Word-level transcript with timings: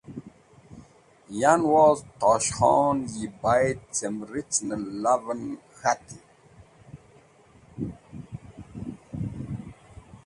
Yan 1.41 1.61
woz 1.71 1.99
Tosh 2.19 2.49
Khon 2.57 2.97
yi 3.13 3.25
bayd 3.41 3.79
cem 3.97 4.15
ricen-e 4.31 4.77
lav 5.03 5.23
en 5.33 5.43
k̃hati. 5.77 6.19